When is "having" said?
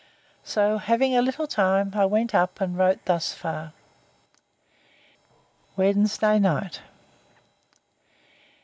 0.79-1.15